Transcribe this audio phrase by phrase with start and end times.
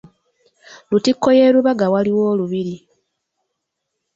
[0.89, 2.75] Lutikko y’e Rubaga waaliwo olubiri.